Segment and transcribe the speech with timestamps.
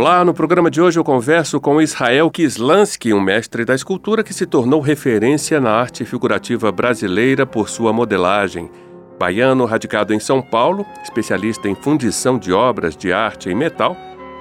[0.00, 4.32] Olá, no programa de hoje eu converso com Israel Kislansky, um mestre da escultura que
[4.32, 8.70] se tornou referência na arte figurativa brasileira por sua modelagem.
[9.18, 13.94] Baiano, radicado em São Paulo, especialista em fundição de obras de arte em metal,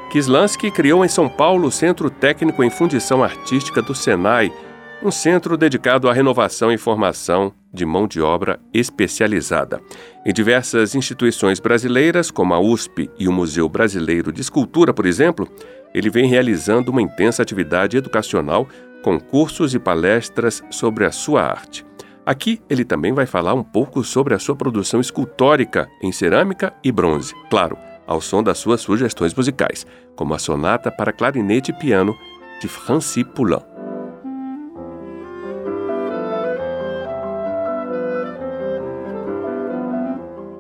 [0.10, 4.54] Kislansky criou em São Paulo o Centro Técnico em Fundição Artística do Senai,
[5.02, 9.80] um centro dedicado à renovação e formação de mão de obra especializada.
[10.26, 15.48] Em diversas instituições brasileiras, como a USP e o Museu Brasileiro de Escultura, por exemplo,
[15.94, 18.68] ele vem realizando uma intensa atividade educacional
[19.02, 21.86] com cursos e palestras sobre a sua arte.
[22.26, 26.92] Aqui ele também vai falar um pouco sobre a sua produção escultórica em cerâmica e
[26.92, 32.16] bronze, claro, ao som das suas sugestões musicais, como a sonata para clarinete e piano
[32.62, 33.69] de Francis Poulenc.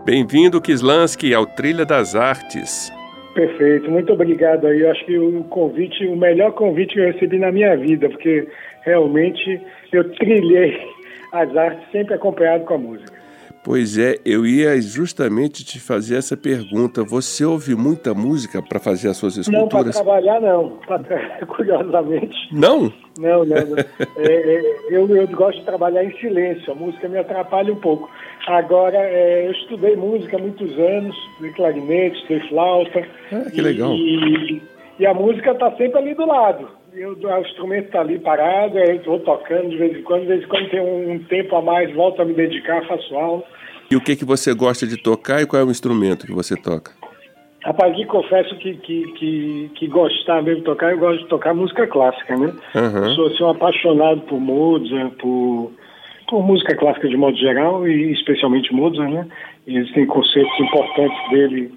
[0.05, 2.91] Bem-vindo, Kislansky, ao Trilha das Artes.
[3.35, 4.81] Perfeito, muito obrigado aí.
[4.81, 8.47] Eu acho que o convite, o melhor convite que eu recebi na minha vida, porque
[8.81, 10.79] realmente eu trilhei
[11.33, 13.18] as artes sempre acompanhado com a música.
[13.69, 17.03] Pois é, eu ia justamente te fazer essa pergunta.
[17.03, 19.95] Você ouve muita música para fazer as suas esculturas?
[19.95, 20.79] Não, para trabalhar não,
[21.45, 22.35] curiosamente.
[22.51, 22.91] Não?
[23.19, 23.65] Não, não.
[23.67, 23.77] não.
[24.17, 28.09] É, é, eu, eu gosto de trabalhar em silêncio, a música me atrapalha um pouco.
[28.47, 33.07] Agora, é, eu estudei música há muitos anos, estudei clarinete, estudei flauta.
[33.31, 33.93] Ah, que legal.
[33.93, 34.63] E,
[34.97, 36.69] e a música está sempre ali do lado.
[36.91, 40.43] Eu, o instrumento está ali parado, eu vou tocando de vez em quando, de vez
[40.43, 43.43] em quando tem um, um, tempo a mais, volto a me dedicar, faço aula.
[43.91, 46.55] E o que, que você gosta de tocar e qual é o instrumento que você
[46.55, 46.91] toca?
[47.63, 51.53] Rapaz, aqui confesso que, que, que, que, gostar mesmo de tocar, eu gosto de tocar
[51.53, 52.53] música clássica, né?
[52.75, 53.15] Uhum.
[53.15, 55.71] Sou assim, um apaixonado por Mozart, por,
[56.29, 59.27] por música clássica de modo geral e especialmente Mozart, né?
[59.67, 61.71] Existem conceitos importantes dele,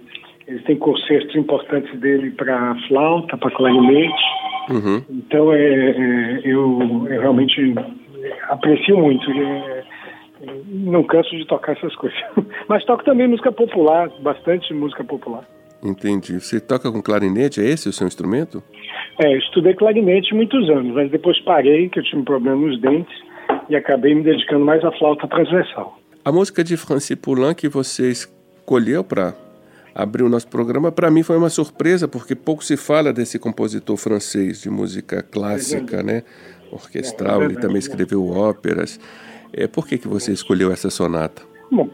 [0.47, 4.23] existem conceitos importantes dele para flauta, para clarinete.
[4.71, 5.03] Uhum.
[5.11, 7.75] Então, é, é, eu, eu, realmente
[8.49, 9.29] aprecio muito.
[9.33, 9.82] É,
[10.67, 12.19] não canso de tocar essas coisas.
[12.69, 15.47] Mas toco também música popular, bastante música popular.
[15.83, 16.41] Entendi.
[16.41, 17.61] Você toca com clarinete?
[17.61, 18.63] É esse o seu instrumento?
[19.19, 23.15] É, estudei clarinete muitos anos, mas depois parei, que eu tinha um problema nos dentes,
[23.69, 25.99] e acabei me dedicando mais à flauta transversal.
[26.25, 29.35] A música de Francis Poulenc que você escolheu para
[29.95, 33.97] abrir o nosso programa, para mim foi uma surpresa, porque pouco se fala desse compositor
[33.97, 36.23] francês de música clássica, é né?
[36.71, 38.99] Orquestral, é ele também escreveu óperas.
[39.53, 41.43] É, por que, que você escolheu essa sonata?
[41.71, 41.89] Bom,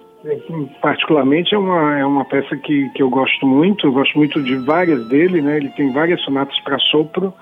[0.80, 4.56] particularmente é uma, é uma peça que, que eu gosto muito, eu gosto muito de
[4.56, 5.56] várias dele, né?
[5.58, 7.32] Ele tem várias sonatas para sopro,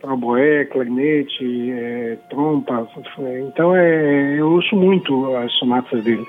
[0.00, 2.88] para oboé, clarinete, é, trompa.
[3.48, 6.24] Então é, eu ouço muito as sonatas dele.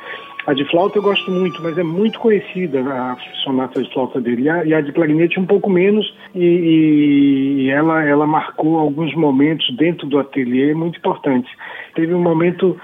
[0.48, 4.44] A de flauta eu gosto muito, mas é muito conhecida a sonata de flauta dele.
[4.44, 9.14] E a, e a de clarinete um pouco menos, e, e, ela, ela marcou alguns
[9.14, 11.52] momentos dentro do ateliê muito importantes.
[11.94, 12.76] Teve um momento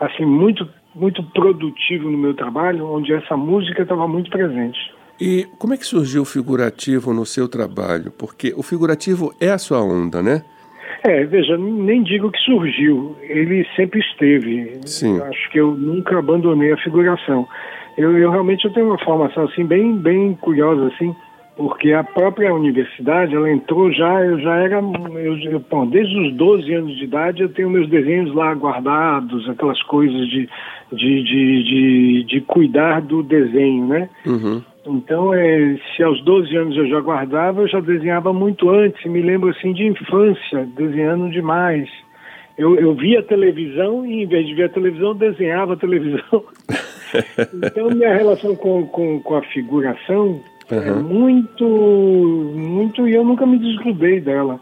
[0.00, 4.78] assim muito muito produtivo no meu trabalho, onde essa música estava muito presente.
[5.20, 8.10] E como é que surgiu o figurativo no seu trabalho?
[8.10, 10.42] Porque o figurativo é a sua onda, né?
[11.04, 14.80] É, veja, nem digo que surgiu, ele sempre esteve.
[14.84, 15.18] Sim.
[15.18, 17.46] Eu acho que eu nunca abandonei a figuração.
[17.96, 21.14] Eu, eu realmente eu tenho uma formação assim bem bem curiosa assim,
[21.60, 26.32] porque a própria universidade, ela entrou já, eu já era, eu, eu, bom, desde os
[26.32, 30.48] 12 anos de idade eu tenho meus desenhos lá guardados, aquelas coisas de,
[30.90, 34.08] de, de, de, de cuidar do desenho, né?
[34.24, 34.62] Uhum.
[34.86, 39.04] Então, é, se aos 12 anos eu já guardava, eu já desenhava muito antes.
[39.04, 41.90] Me lembro assim de infância, desenhando demais.
[42.56, 46.42] Eu, eu via televisão e, em vez de ver a televisão, desenhava a televisão.
[47.52, 50.40] então, minha relação com, com, com a figuração
[50.70, 50.82] uhum.
[50.82, 51.64] é muito,
[52.54, 53.08] muito.
[53.08, 54.60] E eu nunca me desgrudei dela.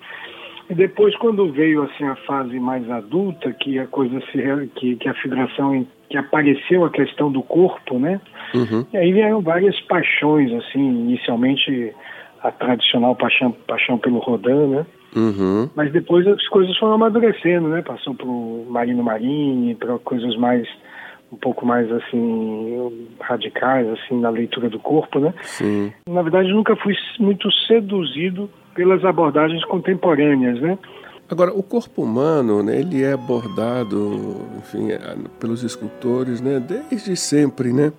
[0.71, 5.09] E depois, quando veio assim a fase mais adulta, que a coisa se que, que
[5.09, 8.21] a figuração que apareceu a questão do corpo, né?
[8.55, 8.87] Uhum.
[8.93, 11.95] E aí vieram várias paixões, assim, inicialmente
[12.43, 14.87] a tradicional paixão, paixão pelo Rodin, né?
[15.17, 15.71] Uhum.
[15.75, 17.83] Mas depois as coisas foram amadurecendo, né?
[17.83, 20.69] Passou pro Marino Marini, para coisas mais
[21.33, 25.35] um pouco mais assim radicais assim na leitura do corpo, né?
[25.43, 25.93] Sim.
[26.09, 30.79] Na verdade, nunca fui muito seduzido pelas abordagens contemporâneas, né?
[31.31, 34.99] Agora, o corpo humano, né, ele é abordado, enfim, é,
[35.39, 37.93] pelos escultores, né, desde sempre, né?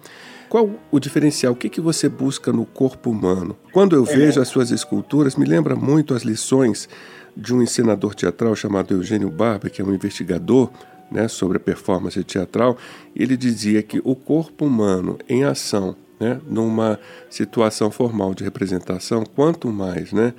[0.50, 1.54] Qual o diferencial?
[1.54, 3.56] O que, que você busca no corpo humano?
[3.72, 4.08] Quando eu é.
[4.08, 6.90] vejo as suas esculturas, me lembra muito as lições
[7.38, 10.72] de um encenador teatral chamado Eugênio Barba, que é um investigador
[11.12, 12.78] né, sobre a performance teatral.
[13.16, 19.70] Ele dizia que o corpo humano em ação, né, numa situação formal de representação, quanto
[19.70, 20.34] mais né,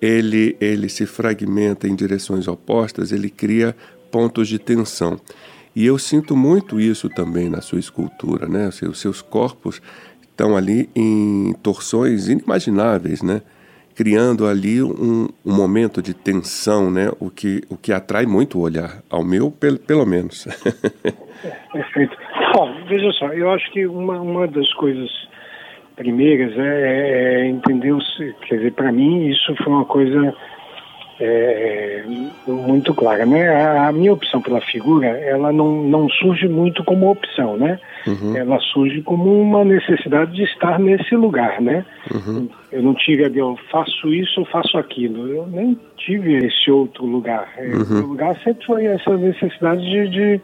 [0.00, 3.76] ele, ele se fragmenta em direções opostas, ele cria
[4.10, 5.20] pontos de tensão.
[5.74, 8.68] E eu sinto muito isso também na sua escultura, né?
[8.68, 9.80] Os seus corpos
[10.20, 13.42] estão ali em torções inimagináveis, né?
[14.00, 17.10] Criando ali um, um, momento de tensão, né?
[17.20, 20.46] O que, o que atrai muito o olhar, ao meu, pelo, pelo menos.
[21.70, 22.16] Perfeito.
[22.54, 25.10] Bom, veja só, eu acho que uma, uma das coisas
[25.96, 27.94] primeiras é, é, é entender,
[28.48, 30.34] quer dizer, para mim isso foi uma coisa
[31.20, 32.02] é,
[32.46, 33.48] muito clara, né?
[33.48, 37.78] A, a, minha opção pela figura, ela não, não surge muito como opção, né?
[38.06, 38.34] Uhum.
[38.36, 41.84] Ela surge como uma necessidade de estar nesse lugar, né?
[42.12, 42.48] Uhum.
[42.72, 45.28] Eu não tive, eu faço isso, eu faço aquilo.
[45.28, 47.52] Eu nem tive esse outro lugar.
[47.58, 48.02] É, uhum.
[48.02, 50.40] O lugar sempre foi essa necessidade de, de,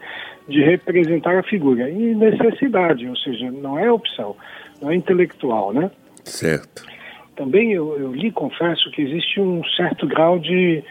[0.47, 1.89] de representar a figura.
[1.89, 4.35] E necessidade, ou seja, não é opção,
[4.79, 5.89] não é intelectual, né?
[6.23, 6.96] Certo
[7.37, 10.83] também eu, eu lhe confesso que existe um certo grau de,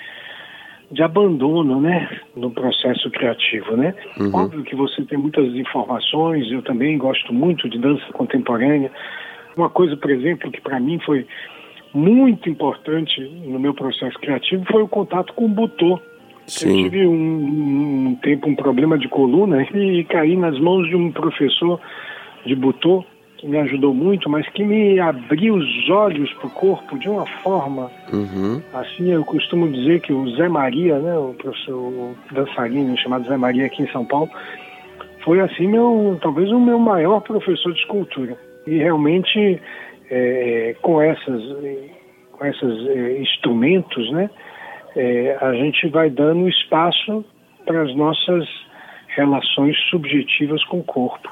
[0.90, 3.94] de abandono, né, no processo criativo, né?
[4.19, 4.31] Uhum.
[4.32, 8.90] Óbvio que você tem muitas informações, eu também gosto muito de dança contemporânea.
[9.56, 11.26] Uma coisa, por exemplo, que para mim foi
[11.93, 16.00] muito importante no meu processo criativo foi o contato com o Butô.
[16.62, 21.10] Eu tive um, um, tempo um problema de coluna e caí nas mãos de um
[21.10, 21.81] professor
[22.44, 23.04] de Butô
[23.46, 27.25] que me ajudou muito, mas que me abriu os olhos para o corpo de uma
[27.25, 27.90] forma.
[28.12, 28.60] Uhum.
[28.75, 33.66] Assim, eu costumo dizer que o Zé Maria, né, o professor dançarino chamado Zé Maria
[33.66, 34.28] aqui em São Paulo,
[35.25, 38.37] foi assim meu, talvez o meu maior professor de escultura.
[38.66, 39.60] E realmente
[40.10, 41.43] é, com essas,
[42.32, 44.28] com esses é, instrumentos, né,
[44.96, 47.25] é, a gente vai dando espaço
[47.64, 48.44] para as nossas
[49.08, 51.31] relações subjetivas com o corpo.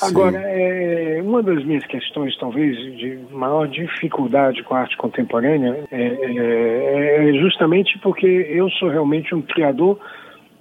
[0.00, 6.02] Agora, é, uma das minhas questões, talvez, de maior dificuldade com a arte contemporânea é,
[6.02, 9.98] é, é justamente porque eu sou realmente um criador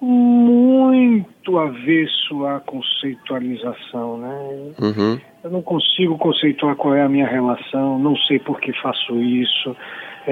[0.02, 4.74] muito avesso à conceitualização, né?
[4.82, 5.20] Uhum.
[5.44, 9.76] Eu não consigo conceituar qual é a minha relação, não sei por que faço isso,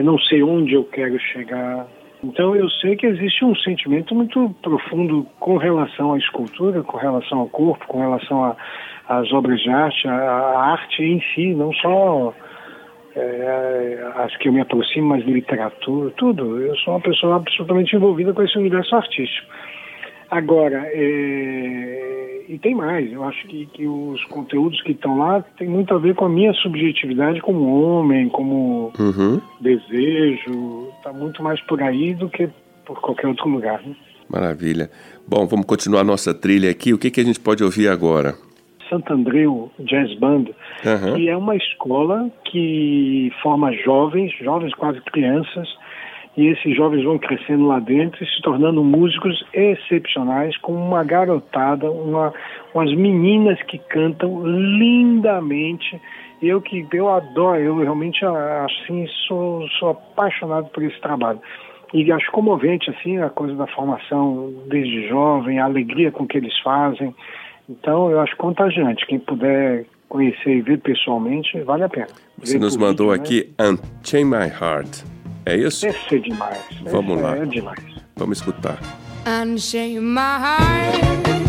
[0.03, 1.87] não sei onde eu quero chegar.
[2.23, 7.39] Então eu sei que existe um sentimento muito profundo com relação à escultura, com relação
[7.39, 8.55] ao corpo, com relação
[9.07, 12.33] às obras de arte, a, arte em si, não só
[13.15, 16.61] é, as que eu me aproximo, mas literatura, tudo.
[16.61, 19.47] Eu sou uma pessoa absolutamente envolvida com esse universo artístico.
[20.29, 25.69] Agora, é, e tem mais, eu acho que, que os conteúdos que estão lá têm
[25.69, 29.39] muito a ver com a minha subjetividade como homem, como uhum.
[29.61, 32.49] desejo, está muito mais por aí do que
[32.83, 33.79] por qualquer outro lugar.
[33.83, 33.95] Né?
[34.27, 34.89] Maravilha.
[35.27, 36.91] Bom, vamos continuar nossa trilha aqui.
[36.91, 38.33] O que, que a gente pode ouvir agora?
[38.89, 40.45] Santo Andreu Jazz Band,
[40.83, 41.13] uhum.
[41.15, 45.69] que é uma escola que forma jovens, jovens quase crianças,
[46.39, 51.91] e esses jovens vão crescendo lá dentro e se tornando músicos excepcionais, com uma garotada,
[51.91, 52.33] uma,
[52.73, 56.01] umas meninas que cantam lindamente.
[56.41, 61.41] Eu que eu adoro, eu realmente assim sou, sou apaixonado por esse trabalho.
[61.93, 66.57] E acho comovente assim a coisa da formação desde jovem, a alegria com que eles
[66.59, 67.13] fazem.
[67.69, 69.05] Então eu acho contagiante.
[69.07, 72.07] Quem puder conhecer e ver pessoalmente, vale a pena.
[72.37, 73.77] Você nos mandou vídeo, aqui né?
[74.01, 75.18] Unchain My Heart.
[75.45, 75.87] É isso?
[75.87, 76.59] Esse é demais.
[76.83, 77.37] Vamos Esse lá.
[77.37, 77.79] É demais.
[78.15, 78.79] Vamos escutar.
[79.99, 81.48] My heart,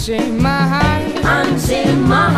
[0.00, 1.12] Unshame my heart.
[1.44, 2.30] Unshame my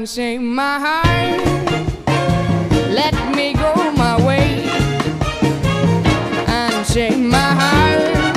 [0.00, 1.40] So unshake my heart.
[2.90, 4.64] Let me go my way.
[6.46, 8.29] Unshake my heart.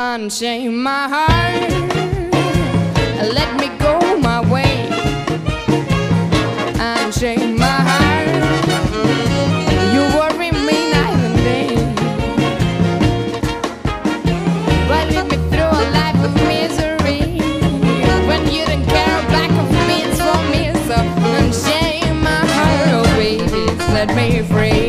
[0.00, 1.70] Unchain my heart,
[3.34, 4.88] let me go my way.
[6.78, 8.28] Unchain my heart,
[9.92, 11.74] you worry me night and day.
[14.88, 17.40] Why lead me through a life of misery
[18.28, 20.62] when you don't care about convenience for me?
[20.86, 20.96] So
[21.34, 24.87] unchain my heart, oh baby, set me free.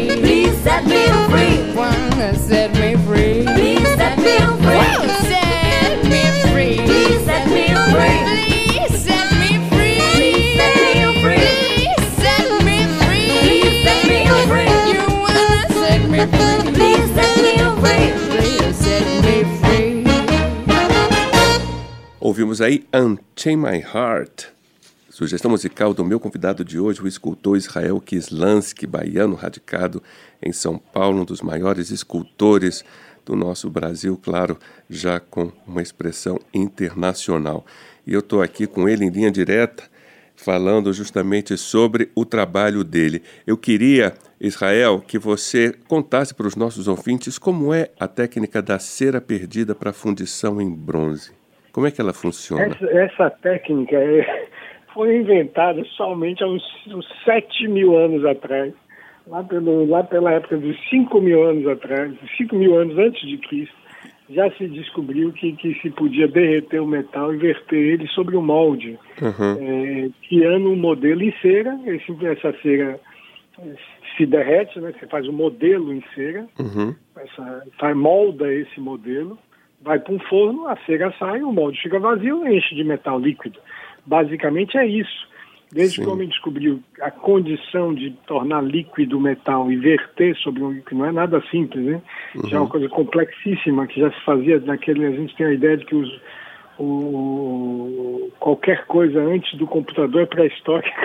[22.29, 24.45] Ouvimos aí Unchain My Heart,
[25.09, 30.03] sugestão musical do meu convidado de hoje, o escultor Israel Kislansky, baiano radicado
[30.41, 32.85] em São Paulo, um dos maiores escultores
[33.25, 34.59] do nosso Brasil, claro,
[34.89, 37.65] já com uma expressão internacional.
[38.05, 39.83] E eu estou aqui com ele em linha direta,
[40.35, 43.23] falando justamente sobre o trabalho dele.
[43.45, 48.79] Eu queria, Israel, que você contasse para os nossos ouvintes como é a técnica da
[48.79, 51.33] cera perdida para fundição em bronze.
[51.73, 52.63] Como é que ela funciona?
[52.63, 54.47] Essa, essa técnica é-
[54.93, 58.73] foi inventada somente há uns, uns 7 mil anos atrás,
[59.27, 63.37] lá, pelo, lá pela época dos 5 mil anos atrás, 5 mil anos antes de
[63.37, 63.75] Cristo,
[64.29, 68.41] já se descobriu que, que se podia derreter o metal e verter ele sobre o
[68.41, 71.77] molde, é, criando um modelo em cera.
[71.85, 72.99] Esse, essa cera
[74.19, 74.91] se derrete, né?
[74.99, 76.93] você faz um modelo em cera, Uhum.
[77.15, 79.37] essa, faz, molda esse modelo,
[79.81, 83.17] vai para um forno, a cera sai, o molde fica vazio e enche de metal
[83.17, 83.57] líquido.
[84.05, 85.29] Basicamente é isso.
[85.71, 86.01] Desde Sim.
[86.01, 90.81] que o homem descobriu a condição de tornar líquido o metal e verter sobre um
[90.81, 92.01] que não é nada simples, né?
[92.47, 95.05] Já é uma coisa complexíssima que já se fazia naquele.
[95.05, 96.09] A gente tem a ideia de que os,
[96.79, 100.97] o, qualquer coisa antes do computador é pré-histórico.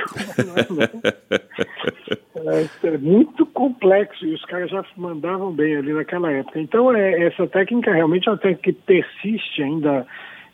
[2.37, 6.61] É, muito complexo e os caras já mandavam bem ali naquela época.
[6.61, 10.07] Então, é, essa técnica realmente é uma técnica que persiste ainda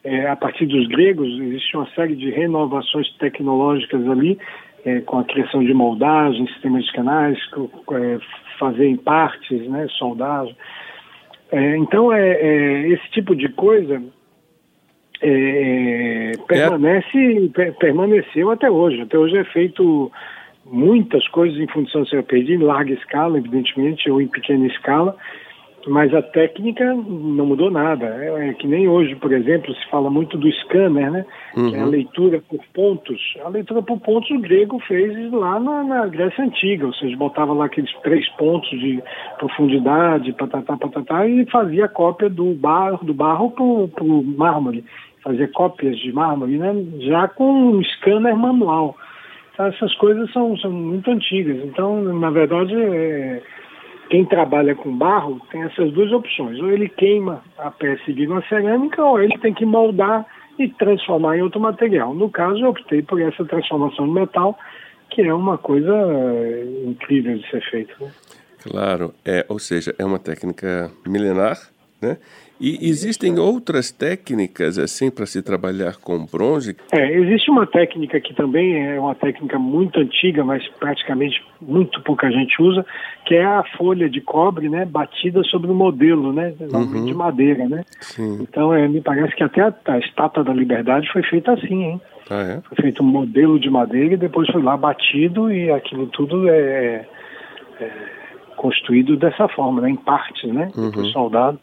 [0.05, 1.29] é, a partir dos gregos.
[1.29, 4.39] Existe uma série de renovações tecnológicas ali,
[4.85, 7.39] é, com a criação de moldagem, sistemas de canais,
[7.93, 8.19] é,
[8.59, 10.57] fazer em partes, né, soldagem.
[11.53, 14.03] É, então, é, é, esse tipo de coisa
[15.23, 19.01] é, permanece, per- permaneceu até hoje.
[19.03, 20.11] Até hoje é feito
[20.65, 25.17] muitas coisas em função ser perdido, em larga escala, evidentemente, ou em pequena escala,
[25.87, 28.07] mas a técnica não mudou nada.
[28.07, 31.25] É, é que nem hoje, por exemplo, se fala muito do scanner, né?
[31.71, 33.19] Que é a leitura por pontos.
[33.45, 37.53] A leitura por pontos o grego fez lá na, na Grécia Antiga, ou seja, botava
[37.53, 39.03] lá aqueles três pontos de
[39.39, 44.85] profundidade, patatá, patatá, e fazia cópia do barro, do barro para o mármore.
[45.23, 46.75] Fazia cópias de mármore, né?
[47.01, 48.97] Já com um scanner manual.
[49.53, 51.63] Então, essas coisas são, são muito antigas.
[51.65, 53.43] Então, na verdade, é,
[54.09, 56.59] quem trabalha com barro tem essas duas opções.
[56.59, 60.27] Ou ele queima a peça e vira uma cerâmica, ou ele tem que moldar
[60.59, 62.15] e transformar em outro material.
[62.15, 64.59] No caso, eu optei por essa transformação de metal,
[65.11, 67.93] que é uma coisa eh, incrível de ser feita.
[68.01, 68.11] né?
[68.63, 71.57] Claro, é, ou seja, é uma técnica milenar,
[72.01, 72.19] né?
[72.61, 76.77] E existem outras técnicas assim para se trabalhar com bronze?
[76.93, 82.31] É, existe uma técnica que também é uma técnica muito antiga, mas praticamente muito pouca
[82.31, 82.85] gente usa,
[83.25, 87.67] que é a folha de cobre, né, batida sobre o modelo, né, normalmente de madeira,
[87.67, 87.83] né.
[88.01, 88.43] Sim.
[88.43, 92.01] Então, é, me parece que até a, a estátua da Liberdade foi feita assim, hein.
[92.29, 92.61] Ah, é?
[92.61, 97.07] Foi feito um modelo de madeira e depois foi lá batido e aquilo tudo é,
[97.81, 97.91] é
[98.57, 101.59] construído dessa forma, né, em partes, né, depois soldado.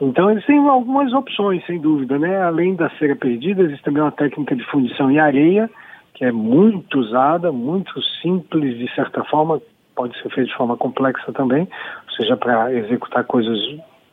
[0.00, 2.42] Então eles têm algumas opções, sem dúvida, né?
[2.42, 5.68] Além da cera perdida, existe também uma técnica de fundição em areia,
[6.14, 9.60] que é muito usada, muito simples de certa forma,
[9.96, 13.58] pode ser feita de forma complexa também, ou seja, para executar coisas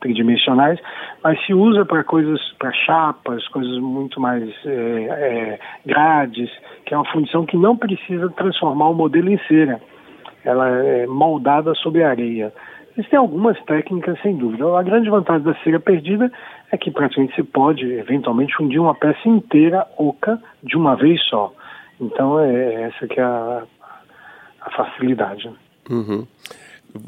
[0.00, 0.78] tridimensionais,
[1.22, 6.50] mas se usa para coisas, para chapas, coisas muito mais é, é, grades,
[6.84, 9.80] que é uma fundição que não precisa transformar o modelo em cera.
[10.44, 12.52] Ela é moldada sobre areia.
[12.96, 14.64] Existem algumas técnicas, sem dúvida.
[14.78, 16.32] A grande vantagem da cera perdida
[16.72, 21.52] é que praticamente você pode, eventualmente, fundir uma peça inteira oca de uma vez só.
[22.00, 23.64] Então, é essa que é a,
[24.62, 25.50] a facilidade.
[25.90, 26.26] Uhum.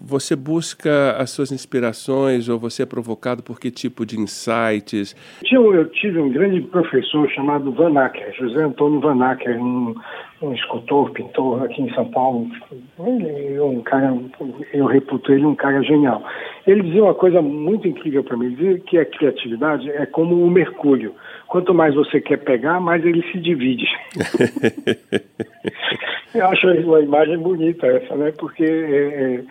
[0.04, 5.14] Você busca as suas inspirações ou você é provocado por que tipo de insights?
[5.52, 9.94] Um- Eu tive um grande professor chamado Van Acker, José Antônio Van Acker, um,
[10.42, 12.48] um escultor, pintor aqui em São Paulo.
[12.98, 14.16] Ele é um cara,
[14.72, 16.22] eu reputo ele um cara genial.
[16.66, 20.42] Ele dizia uma coisa muito incrível para mim, ele dizia que a criatividade é como
[20.42, 21.14] o mercúrio.
[21.46, 23.86] Quanto mais você quer pegar, mais ele se divide.
[26.34, 28.32] eu acho uma imagem bonita essa, né?
[28.38, 29.44] Porque é, é,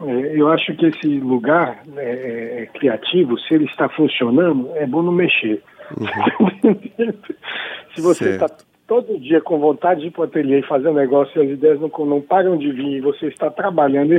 [0.00, 5.12] eu acho que esse lugar é, é, criativo, se ele está funcionando, é bom não
[5.12, 5.62] mexer.
[7.94, 8.48] se você está
[8.86, 11.52] todo dia com vontade de ir para o ateliê e fazer um negócio e as
[11.52, 14.12] ideias não, não param de vir e você está trabalhando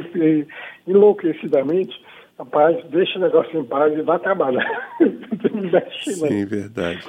[0.88, 1.94] enlouquecidamente,
[2.38, 4.66] rapaz, deixa o negócio em paz e vá trabalhar.
[6.02, 7.02] Sim, verdade.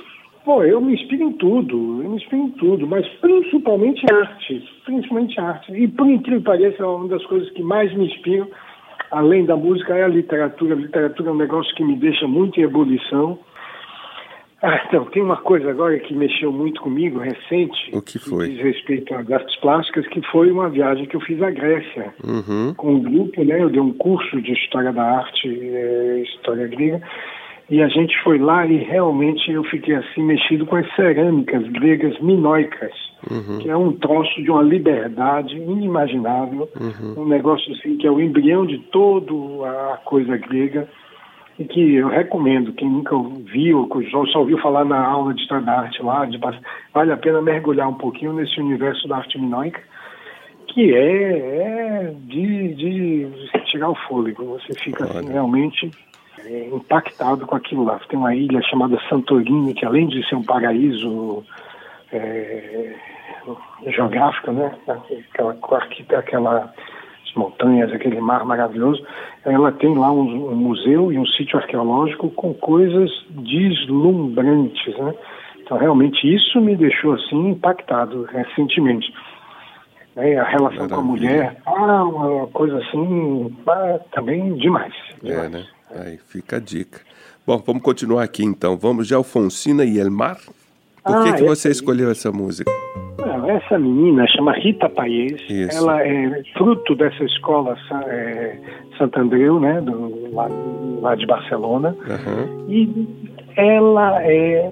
[0.48, 5.38] Bom, eu me inspiro em tudo, eu me inspiro em tudo, mas principalmente arte, principalmente
[5.38, 5.70] arte.
[5.74, 8.48] E por incrível que pareça, uma das coisas que mais me inspiram,
[9.10, 10.74] além da música, é a literatura.
[10.74, 13.38] A literatura é um negócio que me deixa muito em ebulição.
[14.62, 18.48] Ah, então, tem uma coisa agora que mexeu muito comigo, recente, O que foi?
[18.48, 22.72] diz respeito às artes plásticas, que foi uma viagem que eu fiz à Grécia Uhum.
[22.74, 23.62] com um grupo, né?
[23.62, 27.02] Eu dei um curso de história da arte, eh, história grega,
[27.70, 32.18] e a gente foi lá e realmente eu fiquei assim mexido com as cerâmicas gregas
[32.20, 32.92] minoicas,
[33.60, 36.68] que é um troço de uma liberdade inimaginável,
[37.16, 39.32] um negócio assim que é o embrião de toda
[39.92, 40.88] a coisa grega
[41.58, 43.16] e que eu recomendo, quem nunca
[43.52, 46.38] viu, que só ouviu falar na aula de história da arte lá, de,
[46.94, 49.80] vale a pena mergulhar um pouquinho nesse universo da arte minoica
[50.68, 54.44] que é, é de, de você tirar o fôlego.
[54.44, 55.90] Você fica assim, realmente
[56.48, 58.00] é, impactado com aquilo lá.
[58.08, 61.44] Tem uma ilha chamada Santorini, que além de ser um paraíso
[62.12, 62.94] é,
[63.86, 64.74] geográfico, né?
[65.30, 65.56] Aquela,
[66.18, 66.72] aquela
[67.26, 69.04] as montanhas, aquele mar maravilhoso,
[69.44, 75.14] ela tem lá um, um museu e um sítio arqueológico com coisas deslumbrantes, né?
[75.58, 79.12] Então, realmente, isso me deixou, assim, impactado recentemente
[80.16, 81.30] né, a relação com a Maravilha.
[81.30, 84.94] mulher, ah, uma coisa assim, ah, também demais.
[85.22, 85.50] É, demais.
[85.50, 85.66] né?
[85.94, 87.00] Aí fica a dica.
[87.46, 88.76] Bom, vamos continuar aqui então.
[88.76, 90.36] Vamos de Alfonsina e Elmar.
[91.04, 91.72] Por que, Ah, que você essa aí.
[91.72, 92.70] escolheu essa música?
[93.48, 95.78] Essa menina chama Rita Paes, Isso.
[95.78, 98.58] ela é fruto dessa escola é,
[98.98, 100.48] Santo Andreu, né, do, lá,
[101.00, 102.66] lá de Barcelona, Aham.
[102.68, 103.08] e
[103.56, 104.70] ela é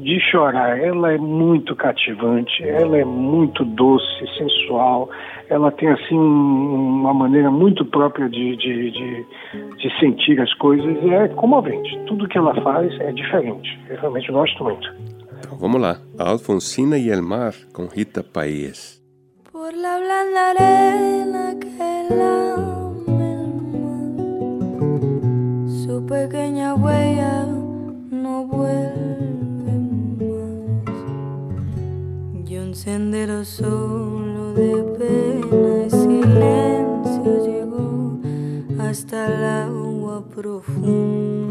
[0.00, 5.10] de chorar, ela é muito cativante, ela é muito doce, sensual,
[5.48, 9.24] ela tem assim um- uma maneira muito própria de, de, de,
[9.76, 14.30] de sentir as coisas, e é comovente, tudo que ela faz é diferente, eu realmente
[14.32, 14.88] gosto muito.
[15.40, 15.98] Então vamos lá.
[16.18, 19.00] Alfonsina e Elmar com Rita Paes.
[19.50, 21.68] Por la blanda arena que
[22.14, 23.48] lame el
[23.82, 24.12] mar,
[25.68, 27.44] su pequeña huella
[28.10, 29.72] no vuelve
[30.18, 30.90] más.
[32.50, 34.21] Y un sendero solo
[34.62, 38.18] de pena y silencio llegó
[38.78, 41.42] hasta la agua profunda.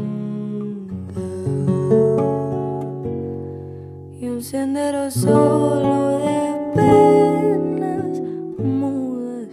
[4.20, 6.42] Y un sendero solo de
[6.76, 8.22] penas
[8.58, 9.50] mudas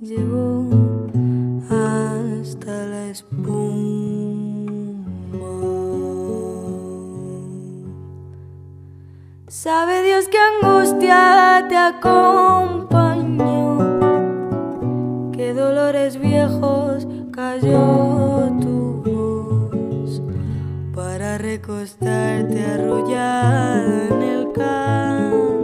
[0.00, 0.68] llegó
[1.70, 3.62] hasta la espuma.
[9.48, 12.81] Sabe Dios que angustia te acompaña.
[15.92, 20.22] Dolores viejos cayó tu voz
[20.94, 25.61] para recostarte arrullada en el canto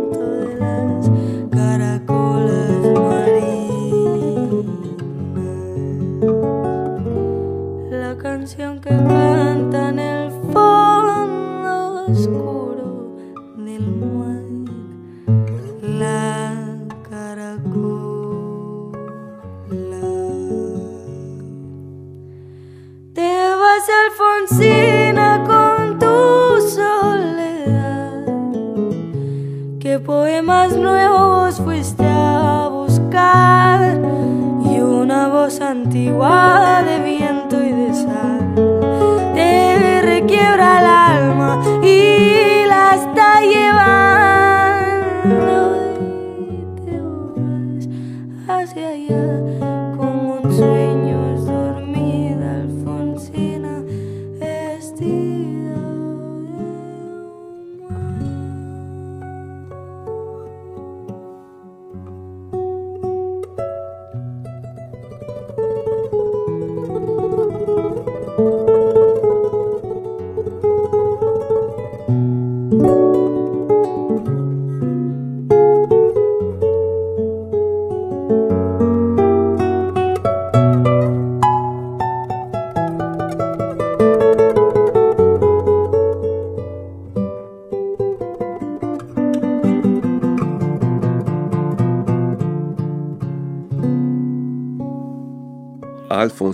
[48.48, 50.97] hacia allá como un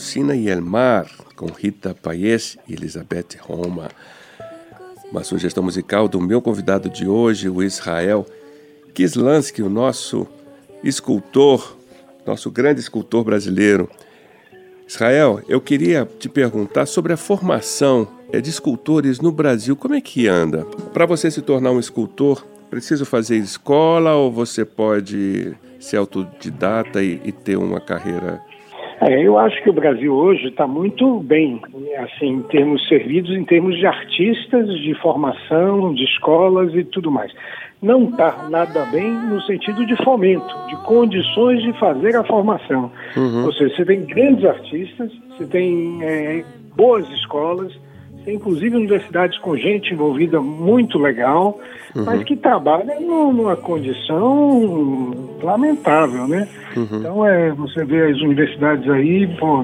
[0.05, 3.89] Alfonsina e el Mar, com Rita Paes e Elizabeth Roma.
[5.11, 8.27] Uma sugestão musical do meu convidado de hoje, o Israel
[8.93, 10.27] Kislansky, o nosso
[10.83, 11.79] escultor,
[12.27, 13.89] nosso grande escultor brasileiro.
[14.87, 19.75] Israel, eu queria te perguntar sobre a formação eh, de escultores no Brasil.
[19.75, 20.67] Como é que anda?
[20.93, 27.23] Para você se tornar um escultor, preciso fazer escola ou você pode ser autodidata e,
[27.25, 28.43] e ter uma carreira
[29.07, 31.61] É, eu acho que o Brasil hoje está muito bem,
[31.99, 37.31] assim, em termos servidos, em termos de artistas, de formação, de escolas e tudo mais.
[37.83, 42.91] Não está nada bem no sentido de fomento, de condições de fazer a formação.
[43.45, 46.43] Ou seja, você tem grandes artistas, você tem é,
[46.75, 47.79] boas escolas,
[48.25, 51.59] tem inclusive universidades com gente envolvida muito legal,
[51.95, 56.49] mas que trabalham num- numa condição lamentável, né?
[56.97, 59.63] Então é, você vê as universidades aí, pô,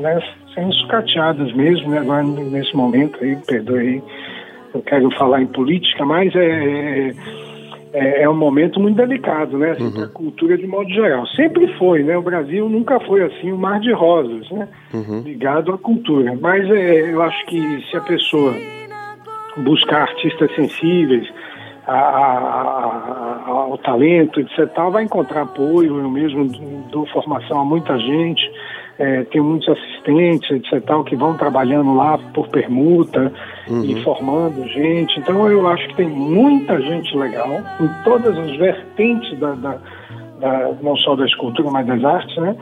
[0.00, 0.20] né,
[0.54, 1.98] sendo sucateadas mesmo, né?
[1.98, 4.02] Agora nesse momento aí, perdoe aí,
[4.74, 7.14] eu quero falar em política, mas é, é,
[7.92, 9.70] é um momento muito delicado, né?
[9.72, 11.26] Assim, para a cultura de modo geral.
[11.28, 12.16] Sempre foi, né?
[12.16, 14.68] O Brasil nunca foi assim um mar de rosas, né?
[15.24, 16.36] Ligado à cultura.
[16.40, 18.54] Mas é, eu acho que se a pessoa
[19.58, 21.26] buscar artistas sensíveis
[21.86, 25.98] a- a- a- ao talento, etc., vai encontrar apoio.
[25.98, 26.46] Eu mesmo
[26.90, 28.42] dou formação a muita gente,
[28.98, 33.32] é, tenho muitos assistentes, etc., tal, que vão trabalhando lá por permuta
[33.84, 35.18] e formando gente.
[35.20, 37.48] Então, eu acho que tem muita gente legal
[37.80, 39.78] em todas as vertentes da, da-
[40.40, 42.56] da- não só da escultura, mas das artes, né?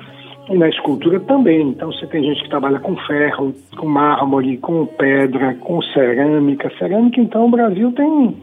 [0.49, 1.61] E na escultura também.
[1.71, 6.71] Então você tem gente que trabalha com ferro, com mármore, com pedra, com cerâmica.
[6.79, 8.37] Cerâmica, então, o Brasil tem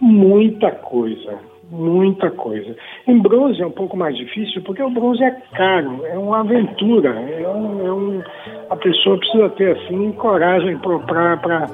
[0.00, 1.34] muita coisa.
[1.72, 2.76] Muita coisa.
[3.08, 7.08] Em bronze é um pouco mais difícil, porque o bronze é caro, é uma aventura.
[7.08, 8.22] É um, é um-
[8.68, 11.66] a pessoa precisa ter, assim, coragem para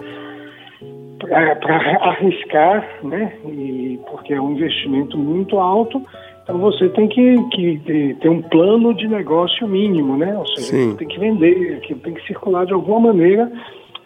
[2.00, 3.32] arriscar, né?
[3.44, 6.00] E, porque é um investimento muito alto.
[6.44, 7.78] Então você tem que, que
[8.20, 10.34] ter- um plano de negócio mínimo, né?
[10.38, 13.50] Ou seja, tem que vender, tem que circular de alguma maneira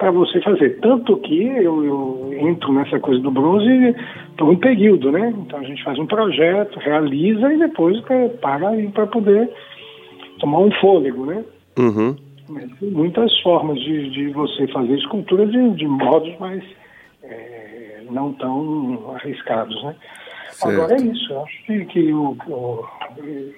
[0.02, 0.80] para você fazer.
[0.80, 3.94] Tanto que eu, eu entro nessa coisa do bronze
[4.36, 5.32] por um período, né?
[5.38, 8.00] Então a gente faz um projeto, realiza e depois
[8.40, 9.48] para aí para poder
[10.40, 11.44] tomar um fôlego, né?
[11.78, 12.16] Uhum.
[12.48, 16.64] Mas tem muitas formas de, de você fazer escultura de, de modos mais
[17.22, 19.94] é, não tão arriscados, né?
[20.50, 20.74] Certo.
[20.74, 22.84] Agora é isso, eu acho que, que o, o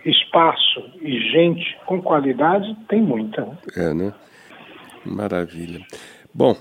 [0.05, 3.47] espaço e gente com qualidade tem muita.
[3.47, 3.57] Né?
[3.77, 4.13] É, né?
[5.07, 5.81] Maravilha.
[6.35, 6.57] Bom,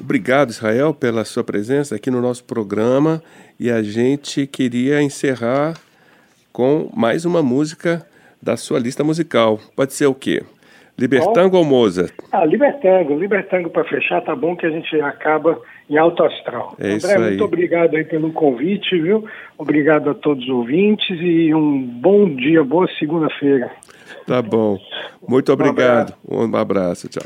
[0.00, 3.22] obrigado, Israel, pela sua presença aqui no nosso programa.
[3.60, 5.74] E a gente queria encerrar
[6.52, 8.06] com mais uma música
[8.42, 9.60] da sua lista musical.
[9.76, 10.42] Pode ser o quê?
[10.98, 12.12] Libertango ou Mozart?
[12.30, 13.18] Ah, Libertango.
[13.18, 16.76] Libertango para fechar, tá bom que a gente acaba em alto astral.
[16.78, 17.28] É isso André, aí.
[17.30, 19.24] muito obrigado aí pelo convite, viu?
[19.58, 23.70] Obrigado a todos os ouvintes e um bom dia, boa segunda-feira.
[24.26, 24.78] Tá bom.
[25.26, 26.14] Muito obrigado.
[26.28, 27.08] Um abraço.
[27.08, 27.22] Tchau.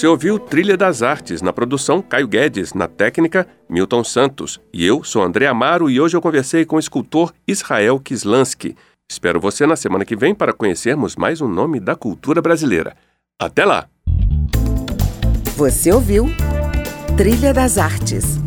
[0.00, 4.58] Você ouviu Trilha das Artes, na produção Caio Guedes, na técnica Milton Santos.
[4.72, 8.74] E eu sou André Amaro e hoje eu conversei com o escultor Israel Kislansky.
[9.12, 12.96] Espero você na semana que vem para conhecermos mais um nome da cultura brasileira.
[13.38, 13.88] Até lá!
[15.58, 16.30] Você ouviu
[17.18, 18.38] Trilha das Artes